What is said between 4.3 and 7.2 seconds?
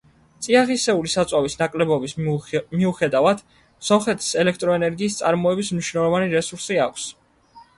ელექტროენერგიის წარმოების მნიშვნელოვანი რესურსი აქვს.